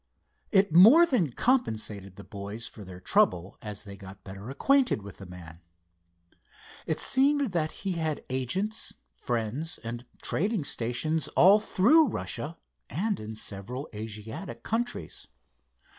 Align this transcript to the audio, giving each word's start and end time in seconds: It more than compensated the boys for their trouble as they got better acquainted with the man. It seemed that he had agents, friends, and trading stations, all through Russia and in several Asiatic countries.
It 0.51 0.73
more 0.73 1.05
than 1.05 1.31
compensated 1.31 2.15
the 2.15 2.23
boys 2.23 2.65
for 2.67 2.83
their 2.83 2.99
trouble 2.99 3.59
as 3.61 3.83
they 3.83 3.95
got 3.95 4.23
better 4.23 4.49
acquainted 4.49 5.03
with 5.03 5.17
the 5.17 5.27
man. 5.27 5.61
It 6.87 6.99
seemed 6.99 7.51
that 7.51 7.71
he 7.85 7.91
had 7.91 8.25
agents, 8.27 8.93
friends, 9.15 9.77
and 9.83 10.07
trading 10.23 10.63
stations, 10.63 11.27
all 11.35 11.59
through 11.59 12.07
Russia 12.07 12.57
and 12.89 13.19
in 13.19 13.35
several 13.35 13.87
Asiatic 13.93 14.63
countries. 14.63 15.27